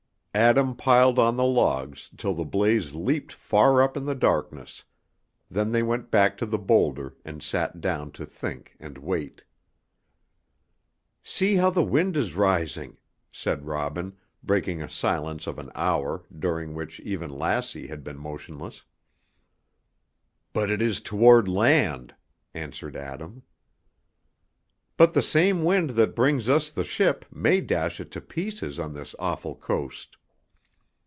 Adam 0.33 0.73
piled 0.73 1.19
on 1.19 1.35
the 1.35 1.43
logs 1.43 2.09
till 2.17 2.33
the 2.33 2.45
blaze 2.45 2.95
leaped 2.95 3.33
far 3.33 3.81
up 3.83 3.97
in 3.97 4.05
the 4.05 4.15
darkness; 4.15 4.85
then 5.49 5.73
they 5.73 5.83
went 5.83 6.09
back 6.09 6.37
to 6.37 6.45
the 6.45 6.57
boulder 6.57 7.13
and 7.25 7.43
sat 7.43 7.81
down 7.81 8.09
to 8.09 8.25
think 8.25 8.73
and 8.79 8.97
wait. 8.97 9.43
"See 11.21 11.55
how 11.57 11.69
the 11.69 11.83
wind 11.83 12.15
is 12.15 12.33
rising," 12.33 12.97
said 13.29 13.65
Robin, 13.65 14.15
breaking 14.41 14.81
a 14.81 14.89
silence 14.89 15.47
of 15.47 15.59
an 15.59 15.69
hour, 15.75 16.23
during 16.39 16.73
which 16.73 17.01
even 17.01 17.29
Lassie 17.29 17.87
had 17.87 18.01
been 18.01 18.17
motionless. 18.17 18.85
"But 20.53 20.71
it 20.71 20.81
is 20.81 21.01
toward 21.01 21.49
land," 21.49 22.15
answered 22.53 22.95
Adam. 22.95 23.43
"But 24.95 25.13
the 25.13 25.21
same 25.21 25.65
wind 25.65 25.89
that 25.91 26.15
brings 26.15 26.47
us 26.47 26.69
the 26.69 26.85
ship 26.85 27.25
may 27.33 27.59
dash 27.59 27.99
it 27.99 28.11
to 28.11 28.21
pieces 28.21 28.79
on 28.79 28.93
this 28.93 29.13
awful 29.19 29.55
coast." 29.55 30.15